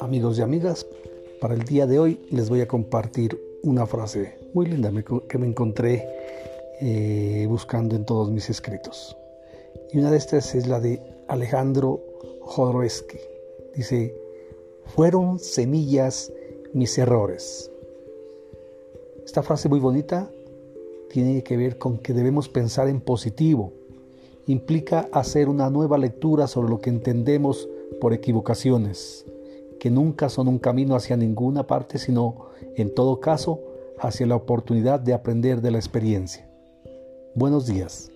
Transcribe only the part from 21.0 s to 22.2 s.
tiene que ver con que